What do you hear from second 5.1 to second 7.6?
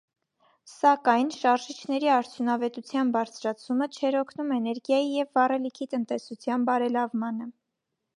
և վառելիքի տնետեսության բարելավմանը։